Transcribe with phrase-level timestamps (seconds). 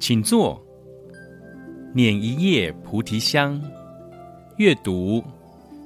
[0.00, 0.58] 请坐，
[1.94, 3.62] 捻一叶菩提香，
[4.56, 5.22] 阅读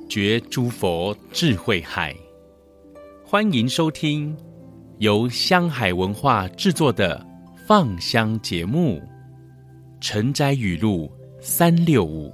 [0.09, 2.15] 觉诸佛智慧海。
[3.27, 4.35] 欢迎收听
[4.99, 7.27] 由香海文化制作的
[7.67, 8.99] 放香节目
[10.01, 12.29] 《晨斋语录三六五》，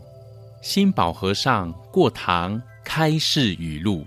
[0.62, 4.04] 新宝和尚过堂开示语录。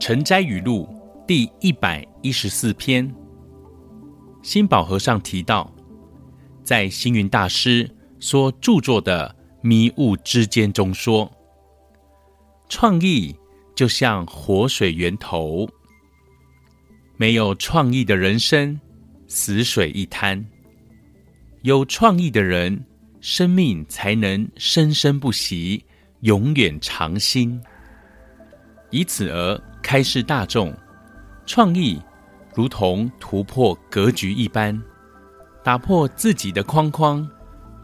[0.00, 0.88] 晨斋语录
[1.26, 3.12] 第一百一十四篇，
[4.42, 5.70] 新宝和尚提到，
[6.62, 9.34] 在星云大师所著作的
[9.66, 11.30] 《迷雾之间》中说，
[12.68, 13.34] 创意
[13.74, 15.68] 就像活水源头，
[17.16, 18.80] 没有创意的人生，
[19.26, 20.40] 死水一滩；
[21.62, 22.84] 有创意的人，
[23.20, 25.84] 生命才能生生不息，
[26.20, 27.60] 永远长新。
[28.90, 30.74] 以此而开示大众，
[31.46, 32.00] 创意
[32.54, 34.80] 如同突破格局一般，
[35.62, 37.28] 打破自己的框框，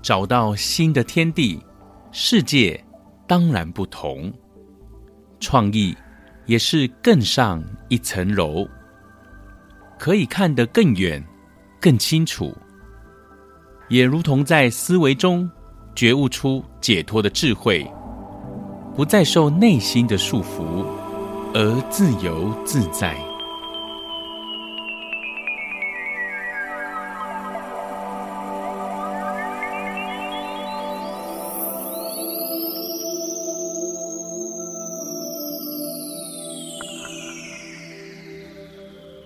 [0.02, 1.62] 找到新的天地，
[2.11, 2.83] 世界
[3.27, 4.33] 当然不同。
[5.41, 5.94] 创意
[6.46, 8.66] 也是更上一层楼，
[9.98, 11.22] 可以看得更远、
[11.80, 12.56] 更清楚，
[13.89, 15.50] 也如同在思维中
[15.94, 17.86] 觉悟出解脱的智慧。
[18.97, 20.87] 不再受内心的束缚，
[21.53, 23.17] 而自由自在。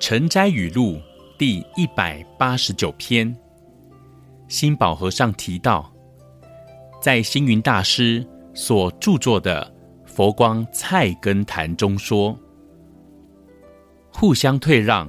[0.00, 0.98] 晨斋语录
[1.36, 3.36] 第一百八十九篇，
[4.48, 5.92] 新宝和尚提到，
[7.02, 8.26] 在星云大师。
[8.60, 9.72] 所著作的
[10.10, 12.36] 《佛光菜根谭》中说
[14.12, 15.08] ：“互相退让，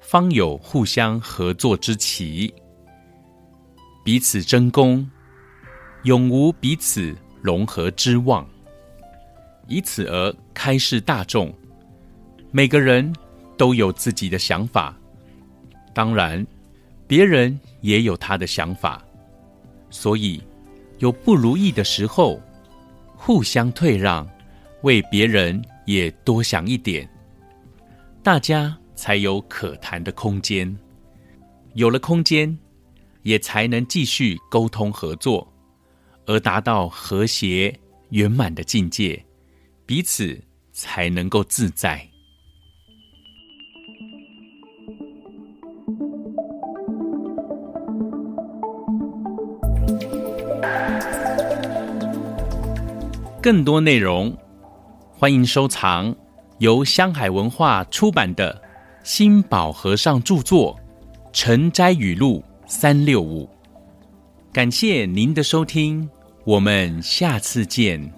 [0.00, 2.52] 方有互相合作之奇；
[4.04, 5.08] 彼此争功，
[6.02, 8.44] 永无彼此融合之望。”
[9.68, 11.54] 以此而开示大众：
[12.50, 13.14] 每个人
[13.56, 14.92] 都有自己的想法，
[15.94, 16.44] 当然，
[17.06, 19.00] 别人也有他的想法，
[19.88, 20.42] 所以
[20.98, 22.40] 有不如意的时候。
[23.16, 24.28] 互相退让，
[24.82, 27.08] 为别人也多想一点，
[28.22, 30.76] 大家才有可谈的空间。
[31.74, 32.56] 有了空间，
[33.22, 35.52] 也才能继续沟通合作，
[36.26, 37.74] 而达到和谐
[38.10, 39.24] 圆满的境界，
[39.84, 40.40] 彼此
[40.72, 42.06] 才能够自在。
[53.46, 54.36] 更多内容，
[55.08, 56.12] 欢迎收藏
[56.58, 58.60] 由香海文化出版的
[59.04, 60.74] 心宝和尚著作
[61.32, 63.44] 《晨斋语录三六五》。
[64.52, 66.10] 感谢您的收听，
[66.44, 68.12] 我们下次见。